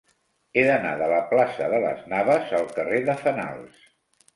He 0.55 0.63
d'anar 0.67 0.93
de 1.01 1.11
la 1.11 1.21
plaça 1.35 1.69
de 1.75 1.83
Las 1.85 2.03
Navas 2.17 2.59
al 2.65 2.69
carrer 2.79 3.07
de 3.13 3.23
Fenals. 3.25 3.89